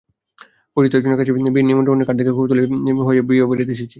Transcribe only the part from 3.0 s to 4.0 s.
হয়েই বিয়েবাড়িতে এসেছি।